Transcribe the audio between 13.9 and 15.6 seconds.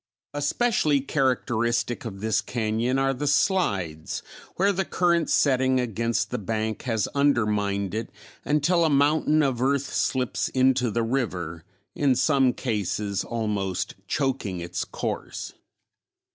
choking its course.